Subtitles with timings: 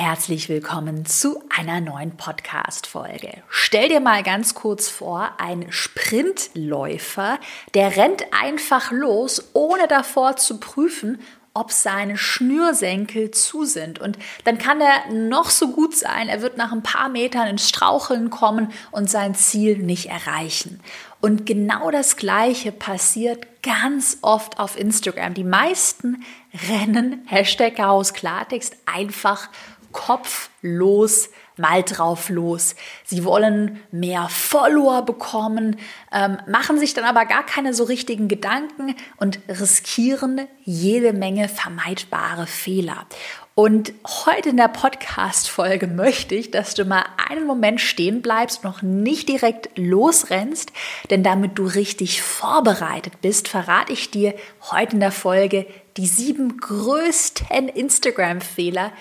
[0.00, 3.42] herzlich willkommen zu einer neuen Podcast-Folge.
[3.50, 7.38] Stell dir mal ganz kurz vor, ein Sprintläufer,
[7.74, 11.20] der rennt einfach los, ohne davor zu prüfen,
[11.52, 13.98] ob seine Schnürsenkel zu sind.
[13.98, 17.68] Und dann kann er noch so gut sein, er wird nach ein paar Metern ins
[17.68, 20.80] Straucheln kommen und sein Ziel nicht erreichen.
[21.20, 25.34] Und genau das Gleiche passiert ganz oft auf Instagram.
[25.34, 26.24] Die meisten
[26.70, 29.50] rennen, Hashtag Chaos Klartext, einfach
[29.92, 32.74] kopflos mal drauf los.
[33.04, 35.76] Sie wollen mehr Follower bekommen,
[36.12, 42.46] ähm, machen sich dann aber gar keine so richtigen Gedanken und riskieren jede Menge vermeidbare
[42.46, 43.06] Fehler.
[43.54, 43.92] Und
[44.24, 49.28] heute in der Podcast-Folge möchte ich, dass du mal einen Moment stehen bleibst, noch nicht
[49.28, 50.72] direkt losrennst,
[51.10, 54.34] denn damit du richtig vorbereitet bist, verrate ich dir
[54.70, 55.66] heute in der Folge
[55.98, 58.92] die sieben größten Instagram-Fehler,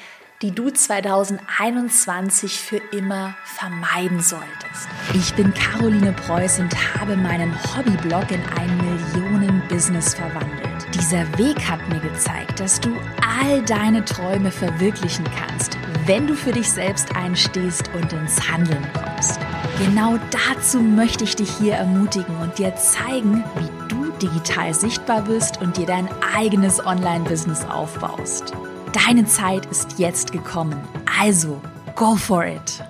[0.41, 4.87] die du 2021 für immer vermeiden solltest.
[5.13, 10.87] Ich bin Caroline Preuß und habe meinen Hobbyblog in ein Millionen-Business verwandelt.
[10.93, 12.95] Dieser Weg hat mir gezeigt, dass du
[13.37, 19.41] all deine Träume verwirklichen kannst, wenn du für dich selbst einstehst und ins Handeln kommst.
[19.77, 25.61] Genau dazu möchte ich dich hier ermutigen und dir zeigen, wie du digital sichtbar bist
[25.61, 28.53] und dir dein eigenes Online-Business aufbaust.
[28.93, 30.79] Deine Zeit ist jetzt gekommen.
[31.19, 31.61] Also,
[31.95, 32.83] go for it.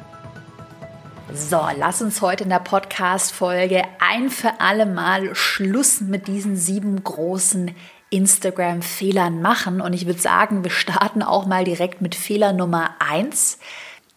[1.34, 7.04] So, lass uns heute in der Podcast-Folge ein für alle Mal Schluss mit diesen sieben
[7.04, 7.76] großen
[8.12, 9.82] Instagram-Fehlern machen.
[9.82, 13.60] Und ich würde sagen, wir starten auch mal direkt mit Fehler Nummer eins.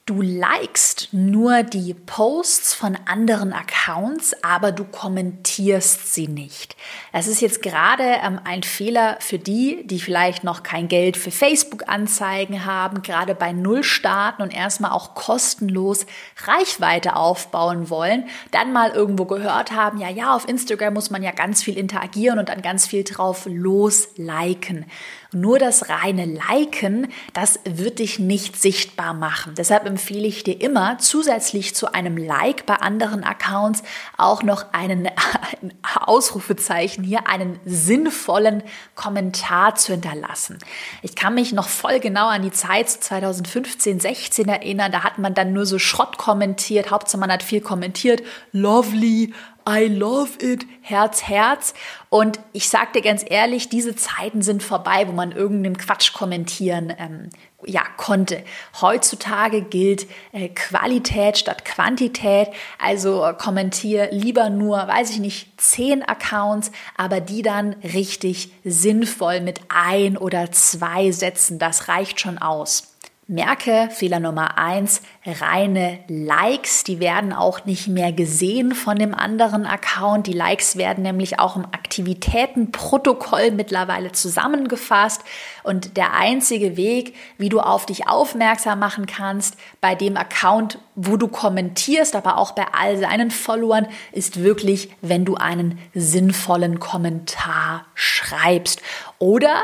[0.05, 6.75] Du likest nur die Posts von anderen Accounts, aber du kommentierst sie nicht.
[7.13, 11.31] Das ist jetzt gerade ähm, ein Fehler für die, die vielleicht noch kein Geld für
[11.31, 16.05] Facebook-Anzeigen haben, gerade bei Null starten und erstmal auch kostenlos
[16.47, 21.31] Reichweite aufbauen wollen, dann mal irgendwo gehört haben, ja, ja, auf Instagram muss man ja
[21.31, 24.85] ganz viel interagieren und dann ganz viel drauf losliken.
[25.35, 29.55] Nur das reine Liken, das wird dich nicht sichtbar machen.
[29.57, 33.83] Deshalb empfehle ich dir immer zusätzlich zu einem Like bei anderen Accounts
[34.19, 35.73] auch noch einen ein
[36.05, 38.63] Ausrufezeichen hier, einen sinnvollen
[38.95, 40.59] Kommentar zu hinterlassen.
[41.03, 44.93] Ich kann mich noch voll genau an die Zeit 2015, 16 erinnern.
[44.93, 46.91] Da hat man dann nur so Schrott kommentiert.
[46.91, 48.23] Hauptsache man hat viel kommentiert.
[48.53, 49.33] Lovely,
[49.69, 51.75] I love it, Herz, Herz.
[52.09, 56.93] Und ich sag dir ganz ehrlich, diese Zeiten sind vorbei, wo man irgendeinen Quatsch kommentieren
[56.99, 57.31] ähm,
[57.65, 58.43] ja, konnte.
[58.81, 62.49] Heutzutage gilt äh, Qualität statt Quantität.
[62.79, 69.41] Also äh, kommentiere lieber nur, weiß ich nicht, zehn Accounts, aber die dann richtig sinnvoll
[69.41, 71.59] mit ein oder zwei Sätzen.
[71.59, 72.92] Das reicht schon aus.
[73.33, 79.65] Merke, Fehler Nummer eins, reine Likes, die werden auch nicht mehr gesehen von dem anderen
[79.65, 80.27] Account.
[80.27, 85.23] Die Likes werden nämlich auch im Aktivitätenprotokoll mittlerweile zusammengefasst.
[85.63, 91.17] Und der einzige Weg, wie du auf dich aufmerksam machen kannst bei dem Account, wo
[91.17, 97.87] du kommentierst, aber auch bei all seinen Followern, ist wirklich, wenn du einen sinnvollen Kommentar
[97.95, 98.83] schreibst.
[99.19, 99.63] Oder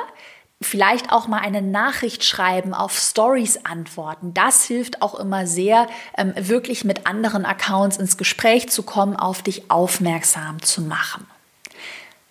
[0.60, 4.34] vielleicht auch mal eine Nachricht schreiben, auf Stories antworten.
[4.34, 9.42] Das hilft auch immer sehr, ähm, wirklich mit anderen Accounts ins Gespräch zu kommen, auf
[9.42, 11.26] dich aufmerksam zu machen.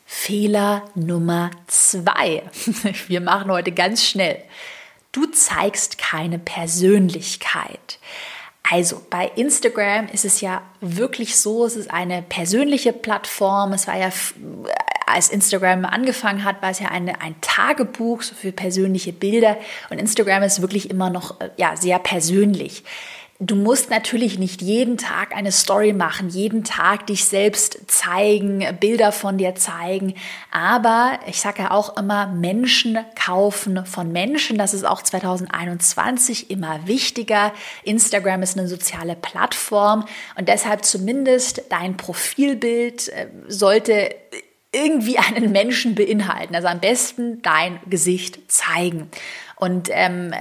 [0.05, 2.43] Fehler Nummer zwei.
[3.07, 4.41] Wir machen heute ganz schnell.
[5.11, 7.99] Du zeigst keine Persönlichkeit.
[8.69, 13.71] Also bei Instagram ist es ja wirklich so, es ist eine persönliche Plattform.
[13.73, 14.11] Es war ja
[15.05, 19.57] als Instagram angefangen hat, war es ja eine, ein Tagebuch für persönliche Bilder
[19.89, 22.83] und Instagram ist wirklich immer noch äh, ja, sehr persönlich.
[23.39, 29.11] Du musst natürlich nicht jeden Tag eine Story machen, jeden Tag dich selbst zeigen, Bilder
[29.11, 30.15] von dir zeigen.
[30.49, 34.57] Aber ich sage ja auch immer, Menschen kaufen von Menschen.
[34.57, 37.53] Das ist auch 2021 immer wichtiger.
[37.83, 40.05] Instagram ist eine soziale Plattform
[40.35, 44.15] und deshalb zumindest dein Profilbild äh, sollte
[44.71, 46.55] irgendwie einen Menschen beinhalten.
[46.55, 49.11] Also am besten dein Gesicht zeigen.
[49.57, 50.33] Und ähm,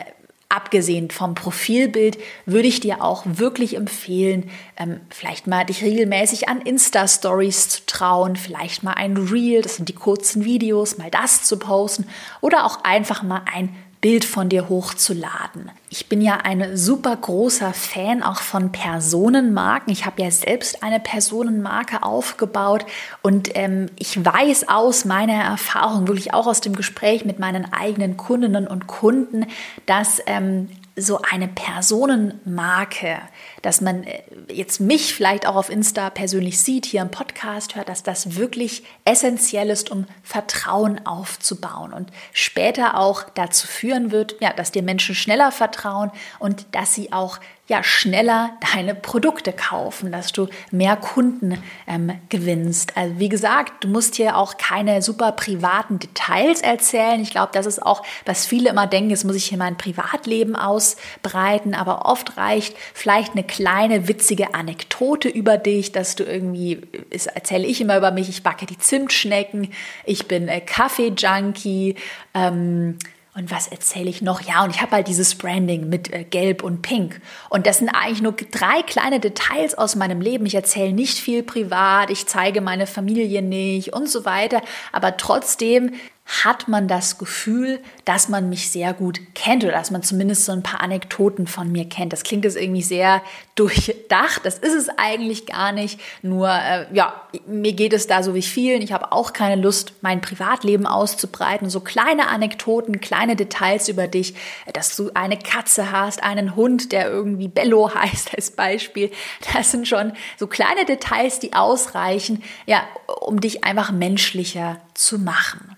[0.56, 6.60] abgesehen vom Profilbild würde ich dir auch wirklich empfehlen, ähm, vielleicht mal dich regelmäßig an
[6.60, 11.58] Insta-Stories zu trauen, vielleicht mal ein Reel, das sind die kurzen Videos, mal das zu
[11.58, 12.06] posten
[12.40, 13.76] oder auch einfach mal ein
[14.06, 15.72] Bild von dir hochzuladen.
[15.90, 19.92] Ich bin ja ein super großer Fan auch von Personenmarken.
[19.92, 22.86] Ich habe ja selbst eine Personenmarke aufgebaut
[23.22, 28.16] und ähm, ich weiß aus meiner Erfahrung, wirklich auch aus dem Gespräch mit meinen eigenen
[28.16, 29.46] Kundinnen und Kunden,
[29.86, 33.18] dass ähm, so eine Personenmarke,
[33.60, 37.90] dass man äh, jetzt mich vielleicht auch auf Insta persönlich sieht, hier im Podcast hört,
[37.90, 44.54] dass das wirklich essentiell ist, um Vertrauen aufzubauen und später auch dazu führen wird, ja,
[44.54, 50.32] dass dir Menschen schneller vertrauen und dass sie auch ja schneller deine Produkte kaufen, dass
[50.32, 52.96] du mehr Kunden ähm, gewinnst.
[52.96, 57.20] Also wie gesagt, du musst hier auch keine super privaten Details erzählen.
[57.20, 60.54] Ich glaube, das ist auch, was viele immer denken, jetzt muss ich hier mein Privatleben
[60.54, 67.26] ausbreiten, aber oft reicht vielleicht eine kleine witzige Anekdote über dich, dass du irgendwie, das
[67.26, 69.72] erzähle ich immer über mich, ich backe die Zimtschnecken,
[70.04, 71.96] ich bin äh, Kaffee-Junkie,
[72.34, 72.98] ähm,
[73.36, 74.40] und was erzähle ich noch?
[74.40, 77.20] Ja, und ich habe halt dieses Branding mit äh, Gelb und Pink.
[77.50, 80.46] Und das sind eigentlich nur drei kleine Details aus meinem Leben.
[80.46, 84.62] Ich erzähle nicht viel privat, ich zeige meine Familie nicht und so weiter.
[84.90, 85.92] Aber trotzdem
[86.26, 90.50] hat man das Gefühl, dass man mich sehr gut kennt oder dass man zumindest so
[90.50, 92.12] ein paar Anekdoten von mir kennt.
[92.12, 93.22] Das klingt jetzt irgendwie sehr
[93.54, 94.40] durchdacht.
[94.42, 96.00] Das ist es eigentlich gar nicht.
[96.22, 97.14] Nur, äh, ja,
[97.46, 98.82] mir geht es da so wie vielen.
[98.82, 101.70] Ich habe auch keine Lust, mein Privatleben auszubreiten.
[101.70, 104.34] So kleine Anekdoten, kleine Details über dich,
[104.72, 109.12] dass du eine Katze hast, einen Hund, der irgendwie Bello heißt als Beispiel.
[109.52, 112.82] Das sind schon so kleine Details, die ausreichen, ja,
[113.20, 115.75] um dich einfach menschlicher zu machen.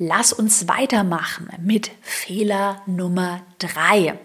[0.00, 4.16] Lass uns weitermachen mit Fehler Nummer drei.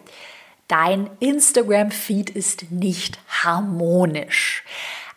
[0.68, 4.64] Dein Instagram-Feed ist nicht harmonisch.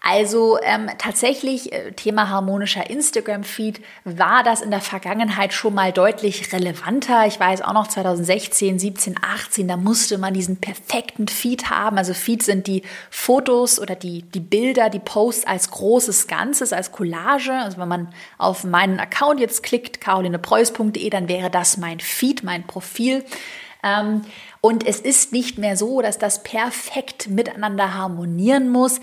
[0.08, 6.52] Also ähm, tatsächlich, äh, Thema harmonischer Instagram-Feed, war das in der Vergangenheit schon mal deutlich
[6.52, 7.26] relevanter.
[7.26, 11.98] Ich weiß auch noch 2016, 17, 18, da musste man diesen perfekten Feed haben.
[11.98, 16.92] Also Feed sind die Fotos oder die, die Bilder, die Posts als großes Ganzes, als
[16.92, 17.52] Collage.
[17.52, 18.08] Also wenn man
[18.38, 23.24] auf meinen Account jetzt klickt, carolinepreuß.de, dann wäre das mein Feed, mein Profil.
[23.86, 24.22] Ähm,
[24.60, 29.00] und es ist nicht mehr so, dass das perfekt miteinander harmonieren muss.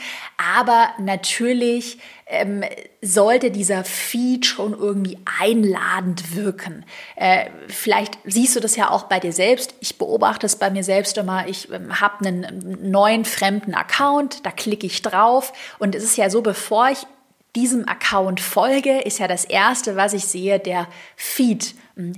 [0.57, 2.63] Aber natürlich ähm,
[3.01, 6.83] sollte dieser Feed schon irgendwie einladend wirken.
[7.15, 9.73] Äh, vielleicht siehst du das ja auch bei dir selbst.
[9.79, 11.47] Ich beobachte es bei mir selbst immer.
[11.47, 15.53] Ich ähm, habe einen neuen fremden Account, da klicke ich drauf.
[15.79, 17.05] Und es ist ja so, bevor ich
[17.55, 21.75] diesem Account folge, ist ja das erste, was ich sehe, der Feed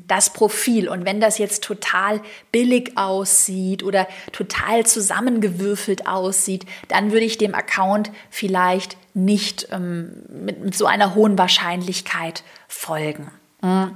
[0.07, 0.87] das Profil.
[0.87, 2.21] Und wenn das jetzt total
[2.51, 10.63] billig aussieht oder total zusammengewürfelt aussieht, dann würde ich dem Account vielleicht nicht ähm, mit,
[10.63, 13.29] mit so einer hohen Wahrscheinlichkeit folgen.
[13.61, 13.91] Mhm.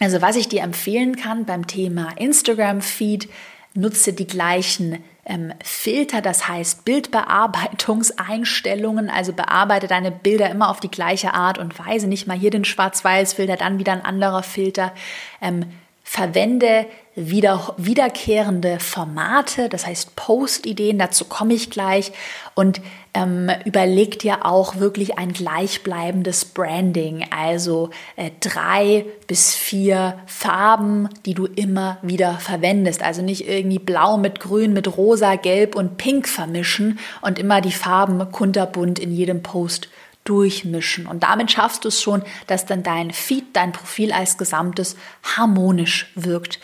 [0.00, 3.28] Also was ich dir empfehlen kann beim Thema Instagram-Feed,
[3.74, 10.90] nutze die gleichen ähm, Filter, das heißt Bildbearbeitungseinstellungen, also bearbeite deine Bilder immer auf die
[10.90, 14.92] gleiche Art und Weise, nicht mal hier den Schwarz-Weiß-Filter, dann wieder ein anderer Filter.
[15.40, 15.66] Ähm,
[16.08, 22.12] verwende wieder, wiederkehrende Formate, das heißt Post-Ideen, dazu komme ich gleich.
[22.54, 22.80] Und
[23.12, 31.34] ähm, überleg dir auch wirklich ein gleichbleibendes Branding, also äh, drei bis vier Farben, die
[31.34, 36.26] du immer wieder verwendest, also nicht irgendwie blau mit grün, mit rosa, gelb und pink
[36.26, 39.90] vermischen und immer die Farben kunterbunt in jedem Post
[40.28, 41.06] durchmischen.
[41.06, 46.10] Und damit schaffst du es schon, dass dann dein Feed, dein Profil als Gesamtes harmonisch
[46.14, 46.60] wirkt.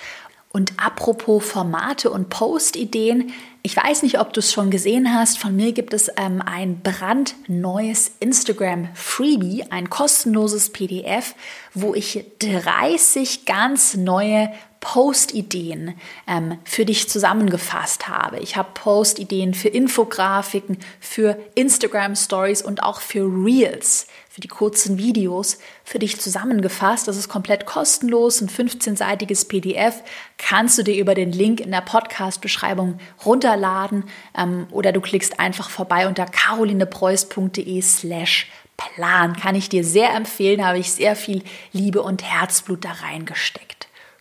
[0.52, 3.32] Und apropos Formate und Post-Ideen,
[3.62, 5.38] ich weiß nicht, ob du es schon gesehen hast.
[5.38, 11.34] Von mir gibt es ähm, ein brandneues Instagram Freebie, ein kostenloses PDF,
[11.72, 14.50] wo ich 30 ganz neue
[14.84, 15.94] Post-Ideen
[16.28, 18.38] ähm, für dich zusammengefasst habe.
[18.40, 24.98] Ich habe Post-Ideen für Infografiken, für Instagram Stories und auch für Reels, für die kurzen
[24.98, 27.08] Videos für dich zusammengefasst.
[27.08, 30.02] Das ist komplett kostenlos, ein 15-seitiges PDF.
[30.36, 34.04] Kannst du dir über den Link in der Podcast-Beschreibung runterladen
[34.36, 39.34] ähm, oder du klickst einfach vorbei unter carolinepreuß.de slash Plan.
[39.34, 43.73] Kann ich dir sehr empfehlen, habe ich sehr viel Liebe und Herzblut da reingesteckt.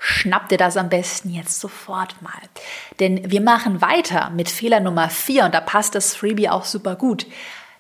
[0.06, 2.34] Schnapp dir das am besten jetzt sofort mal.
[3.00, 6.98] Denn wir machen weiter mit Fehler Nummer 4 und da passt das Freebie auch super
[6.98, 7.26] gut.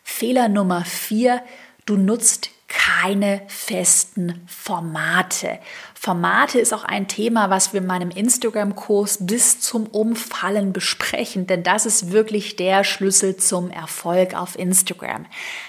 [0.03, 1.43] Fehler Nummer 4,
[1.85, 5.59] du nutzt keine festen Formate.
[5.99, 11.61] Formate ist auch ein Thema, was wir in meinem Instagram-Kurs bis zum Umfallen besprechen, denn
[11.61, 15.25] das ist wirklich der Schlüssel zum Erfolg auf Instagram.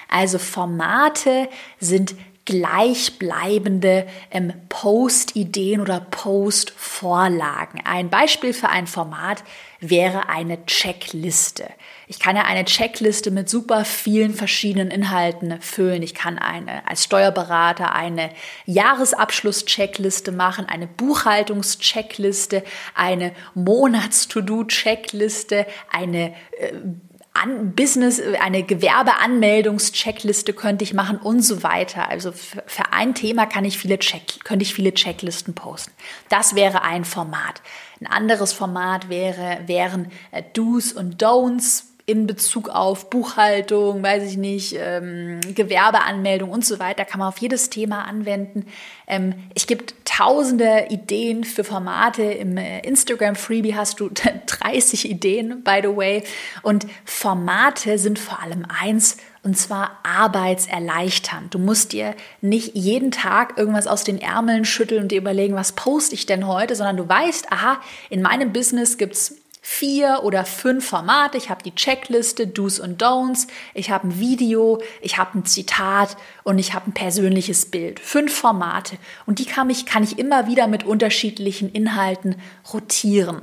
[0.09, 1.49] Also Formate
[1.81, 7.81] sind gleichbleibende ähm, Post-Ideen oder Post-Vorlagen.
[7.85, 9.43] Ein Beispiel für ein Format
[9.81, 11.67] wäre eine Checkliste.
[12.07, 16.03] Ich kann ja eine Checkliste mit super vielen verschiedenen Inhalten füllen.
[16.03, 18.29] Ich kann eine als Steuerberater eine
[18.67, 22.63] Jahresabschluss-Checkliste machen, eine Buchhaltungs-Checkliste,
[22.95, 26.75] eine Monats-To-Do-Checkliste, eine äh,
[27.45, 32.09] an Business, eine Gewerbeanmeldungscheckliste könnte ich machen und so weiter.
[32.09, 35.93] Also für, ein Thema kann ich viele Check, könnte ich viele Checklisten posten.
[36.31, 37.61] Das wäre ein Format.
[38.01, 44.37] Ein anderes Format wäre, wären äh, Do's und Don'ts in Bezug auf Buchhaltung, weiß ich
[44.37, 48.67] nicht, ähm, Gewerbeanmeldung und so weiter, kann man auf jedes Thema anwenden.
[49.07, 52.23] Ähm, ich gebe tausende Ideen für Formate.
[52.23, 54.11] Im äh, Instagram Freebie hast du
[54.47, 56.25] 30 Ideen, by the way.
[56.63, 61.55] Und Formate sind vor allem eins, und zwar arbeitserleichternd.
[61.55, 65.73] Du musst dir nicht jeden Tag irgendwas aus den Ärmeln schütteln und dir überlegen, was
[65.73, 70.87] poste ich denn heute, sondern du weißt, aha, in meinem Business gibt's vier oder fünf
[70.87, 71.39] Formate.
[71.39, 76.19] Ich habe die Checkliste, Do's und Don'ts, ich habe ein Video, ich habe ein Zitat
[76.43, 77.99] und ich habe ein persönliches Bild.
[77.99, 78.99] Fünf Formate.
[79.25, 82.37] Und die kann ich, kann ich immer wieder mit unterschiedlichen Inhalten
[82.75, 83.41] rotieren.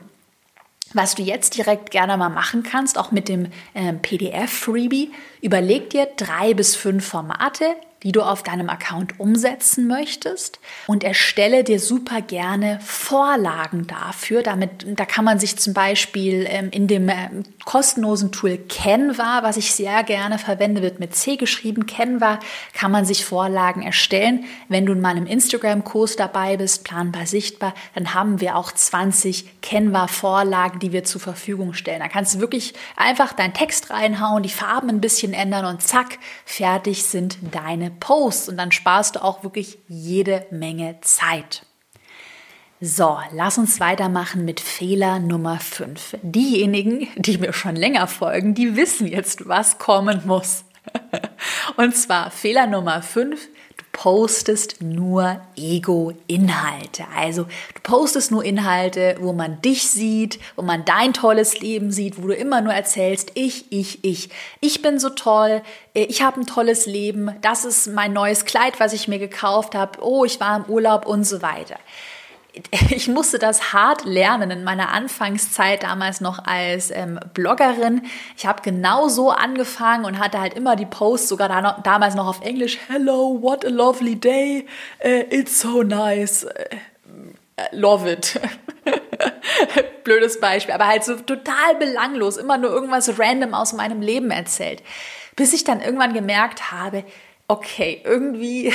[0.93, 5.11] Was du jetzt direkt gerne mal machen kannst, auch mit dem äh, PDF-Freebie,
[5.41, 7.65] überleg dir drei bis fünf Formate,
[8.03, 14.41] die du auf deinem Account umsetzen möchtest und erstelle dir super gerne Vorlagen dafür.
[14.41, 19.57] Damit, da kann man sich zum Beispiel ähm, in dem ähm, kostenlosen Tool Canva, was
[19.57, 21.85] ich sehr gerne verwende, wird mit C geschrieben.
[21.85, 22.39] Canva
[22.73, 24.45] kann man sich Vorlagen erstellen.
[24.67, 30.79] Wenn du in meinem Instagram-Kurs dabei bist, planbar sichtbar, dann haben wir auch 20 Canva-Vorlagen,
[30.79, 31.99] die wir zur Verfügung stellen.
[31.99, 36.17] Da kannst du wirklich einfach deinen Text reinhauen, die Farben ein bisschen ändern und zack,
[36.45, 41.65] fertig sind deine Posts und dann sparst du auch wirklich jede Menge Zeit.
[42.83, 46.17] So, lass uns weitermachen mit Fehler Nummer 5.
[46.23, 50.65] Diejenigen, die mir schon länger folgen, die wissen jetzt, was kommen muss.
[51.77, 53.47] Und zwar Fehler Nummer 5,
[53.91, 57.05] postest nur Ego-Inhalte.
[57.15, 62.21] Also du postest nur Inhalte, wo man dich sieht, wo man dein tolles Leben sieht,
[62.21, 64.29] wo du immer nur erzählst, ich, ich, ich.
[64.59, 65.61] Ich bin so toll,
[65.93, 69.75] äh, ich habe ein tolles Leben, das ist mein neues Kleid, was ich mir gekauft
[69.75, 71.77] habe, oh, ich war im Urlaub und so weiter
[72.89, 78.03] ich musste das hart lernen in meiner Anfangszeit damals noch als ähm, Bloggerin.
[78.37, 82.15] Ich habe genau so angefangen und hatte halt immer die Posts sogar da noch, damals
[82.15, 82.77] noch auf Englisch.
[82.87, 84.65] Hello, what a lovely day.
[85.03, 86.45] Uh, it's so nice.
[86.45, 88.39] Uh, love it.
[90.03, 94.81] Blödes Beispiel, aber halt so total belanglos, immer nur irgendwas random aus meinem Leben erzählt.
[95.35, 97.05] Bis ich dann irgendwann gemerkt habe,
[97.51, 98.73] okay, irgendwie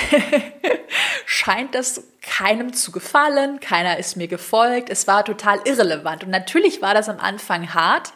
[1.27, 6.25] scheint das keinem zu gefallen, keiner ist mir gefolgt, es war total irrelevant.
[6.25, 8.13] Und natürlich war das am Anfang hart.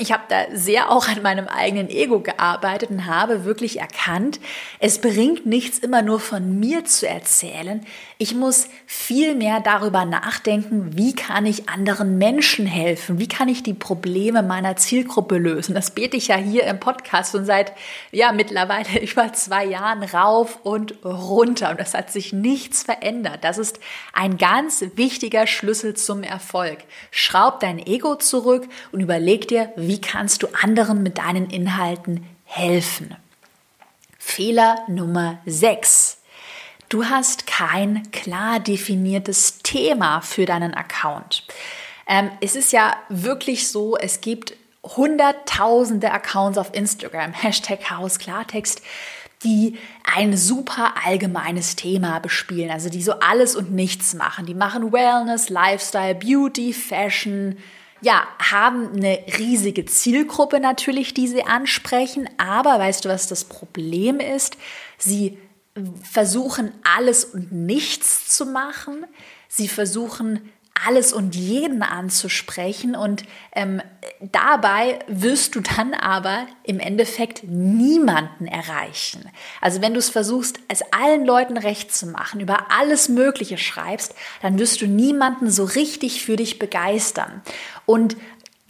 [0.00, 4.40] Ich habe da sehr auch an meinem eigenen Ego gearbeitet und habe wirklich erkannt,
[4.78, 7.84] es bringt nichts immer nur von mir zu erzählen.
[8.16, 13.18] Ich muss viel mehr darüber nachdenken, wie kann ich anderen Menschen helfen?
[13.18, 15.74] Wie kann ich die Probleme meiner Zielgruppe lösen?
[15.74, 17.74] Das bete ich ja hier im Podcast und seit
[18.10, 21.72] ja mittlerweile über zwei Jahren rauf und runter.
[21.72, 23.44] Und das hat sich nichts verändert.
[23.44, 23.78] Das ist
[24.14, 26.78] ein ganz wichtiger Schlüssel zum Erfolg.
[27.10, 33.16] Schraub dein Ego zurück und überleg dir, wie kannst du anderen mit deinen Inhalten helfen.
[34.18, 36.18] Fehler Nummer 6.
[36.88, 41.46] Du hast kein klar definiertes Thema für deinen Account.
[42.06, 48.82] Ähm, es ist ja wirklich so, es gibt hunderttausende Accounts auf Instagram, Hashtag Haus Klartext,
[49.44, 54.46] die ein super allgemeines Thema bespielen, also die so alles und nichts machen.
[54.46, 57.56] Die machen Wellness, Lifestyle, Beauty, Fashion,
[58.02, 64.20] ja, haben eine riesige Zielgruppe natürlich, die sie ansprechen, aber weißt du, was das Problem
[64.20, 64.56] ist?
[64.98, 65.38] Sie
[66.02, 69.06] versuchen alles und nichts zu machen.
[69.48, 70.50] Sie versuchen
[70.86, 73.82] alles und jeden anzusprechen und ähm,
[74.20, 79.28] dabei wirst du dann aber im Endeffekt niemanden erreichen.
[79.60, 84.14] Also wenn du es versuchst, es allen Leuten recht zu machen, über alles Mögliche schreibst,
[84.42, 87.42] dann wirst du niemanden so richtig für dich begeistern.
[87.86, 88.16] Und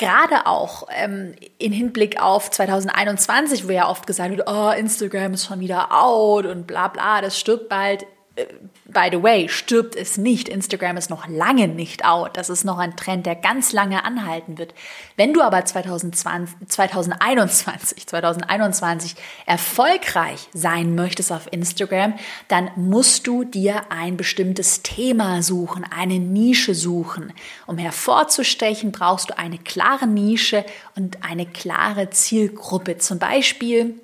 [0.01, 5.47] gerade auch ähm, in Hinblick auf 2021, wo ja oft gesagt wird, oh, Instagram ist
[5.47, 8.07] schon wieder out und bla bla, das stirbt bald.
[8.87, 10.49] By the way, stirbt es nicht.
[10.49, 12.37] Instagram ist noch lange nicht out.
[12.37, 14.75] Das ist noch ein Trend, der ganz lange anhalten wird.
[15.17, 19.15] Wenn du aber 2020, 2021, 2021
[19.47, 22.15] erfolgreich sein möchtest auf Instagram,
[22.49, 27.33] dann musst du dir ein bestimmtes Thema suchen, eine Nische suchen.
[27.67, 30.65] Um hervorzustechen, brauchst du eine klare Nische
[30.97, 32.99] und eine klare Zielgruppe.
[32.99, 34.01] Zum Beispiel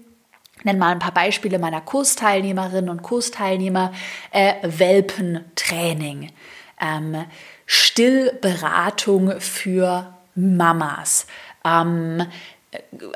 [0.65, 3.93] nenne mal ein paar Beispiele meiner Kursteilnehmerinnen und Kursteilnehmer.
[4.31, 6.33] Äh, Welpentraining,
[6.81, 7.25] ähm,
[7.67, 11.27] Stillberatung für Mamas,
[11.65, 12.27] ähm,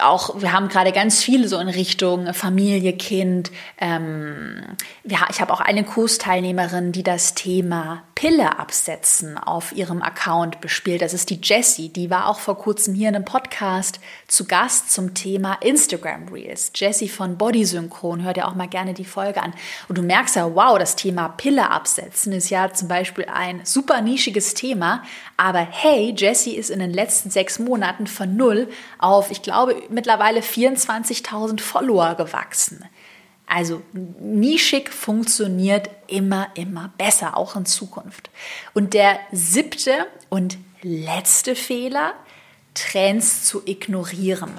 [0.01, 3.51] auch, wir haben gerade ganz viele so in Richtung Familie, Kind.
[3.79, 4.63] Ähm,
[5.05, 11.01] ja, ich habe auch eine Kursteilnehmerin, die das Thema Pille absetzen auf ihrem Account bespielt.
[11.01, 11.89] Das ist die Jessie.
[11.89, 13.99] Die war auch vor kurzem hier in einem Podcast
[14.29, 16.71] zu Gast zum Thema Instagram Reels.
[16.75, 18.23] Jessie von Body Synchron.
[18.23, 19.55] Hört ja auch mal gerne die Folge an.
[19.89, 24.03] Und du merkst ja, wow, das Thema Pille absetzen ist ja zum Beispiel ein super
[24.03, 25.03] nischiges Thema.
[25.39, 30.41] Aber hey, Jessie ist in den letzten sechs Monaten von null auf, ich glaube, mittlerweile
[30.41, 32.85] 24.000 Follower gewachsen.
[33.53, 33.83] Also
[34.21, 38.31] nischig funktioniert immer, immer besser, auch in Zukunft.
[38.75, 42.15] Und der siebte und letzte Fehler,
[42.75, 44.53] Trends zu ignorieren.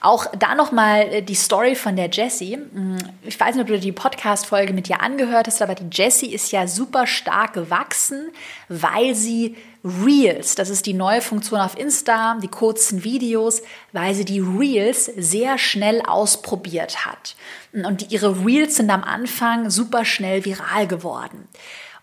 [0.00, 2.54] Auch da nochmal äh, die Story von der Jessie.
[2.54, 6.32] Hm, ich weiß nicht, ob du die Podcast-Folge mit ihr angehört hast, aber die Jessie
[6.32, 8.30] ist ja super stark gewachsen,
[8.68, 14.24] weil sie Reels, das ist die neue Funktion auf Insta, die kurzen Videos, weil sie
[14.24, 17.36] die Reels sehr schnell ausprobiert hat.
[17.72, 21.48] Und ihre Reels sind am Anfang super schnell viral geworden.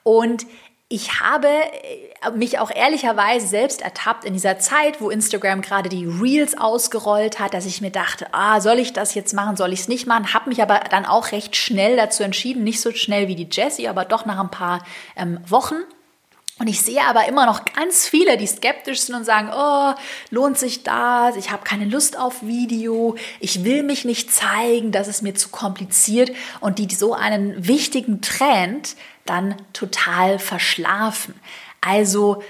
[0.03, 0.45] Und
[0.93, 6.05] ich habe äh, mich auch ehrlicherweise selbst ertappt in dieser Zeit, wo Instagram gerade die
[6.05, 9.81] Reels ausgerollt hat, dass ich mir dachte, ah, soll ich das jetzt machen, soll ich
[9.81, 10.35] es nicht machen?
[10.35, 13.87] Habe mich aber dann auch recht schnell dazu entschieden, nicht so schnell wie die Jessie,
[13.87, 14.85] aber doch nach ein paar
[15.15, 15.77] ähm, Wochen.
[16.59, 19.93] Und ich sehe aber immer noch ganz viele, die skeptisch sind und sagen, oh,
[20.29, 21.35] lohnt sich das?
[21.37, 25.49] Ich habe keine Lust auf Video, ich will mich nicht zeigen, das ist mir zu
[25.49, 28.95] kompliziert und die so einen wichtigen Trend
[29.25, 31.35] dann total verschlafen.
[31.81, 32.41] Also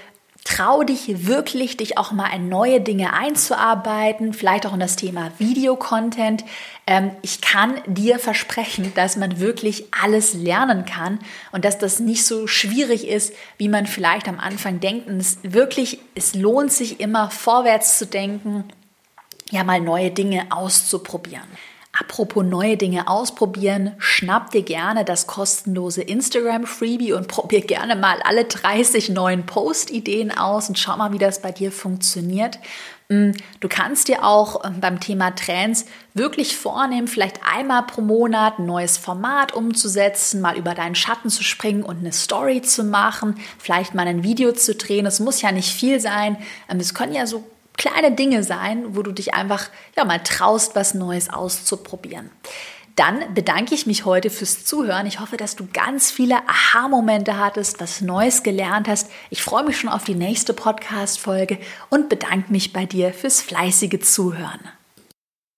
[0.44, 5.32] Trau dich wirklich, dich auch mal in neue Dinge einzuarbeiten, vielleicht auch in das Thema
[5.38, 6.44] Videocontent.
[6.86, 11.18] Ähm, ich kann dir versprechen, dass man wirklich alles lernen kann
[11.50, 15.08] und dass das nicht so schwierig ist, wie man vielleicht am Anfang denkt.
[15.08, 18.64] Und es wirklich, es lohnt sich immer vorwärts zu denken,
[19.50, 21.48] ja mal neue Dinge auszuprobieren.
[21.98, 28.20] Apropos neue Dinge ausprobieren, schnapp dir gerne das kostenlose Instagram Freebie und probier gerne mal
[28.24, 32.58] alle 30 neuen Post-Ideen aus und schau mal, wie das bei dir funktioniert.
[33.08, 38.58] Mm, du kannst dir auch ähm, beim Thema Trends wirklich vornehmen, vielleicht einmal pro Monat
[38.58, 43.36] ein neues Format umzusetzen, mal über deinen Schatten zu springen und eine Story zu machen,
[43.58, 45.06] vielleicht mal ein Video zu drehen.
[45.06, 46.38] Es muss ja nicht viel sein.
[46.68, 47.44] Ähm, es können ja so
[47.76, 52.30] kleine Dinge sein, wo du dich einfach ja mal traust, was Neues auszuprobieren.
[52.96, 55.06] Dann bedanke ich mich heute fürs Zuhören.
[55.06, 59.10] Ich hoffe, dass du ganz viele Aha-Momente hattest, was Neues gelernt hast.
[59.30, 61.58] Ich freue mich schon auf die nächste Podcast-Folge
[61.90, 64.60] und bedanke mich bei dir fürs fleißige Zuhören.